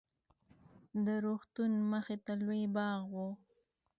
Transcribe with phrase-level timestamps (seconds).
[1.05, 3.15] د روغتون مخې ته لوى باغ و.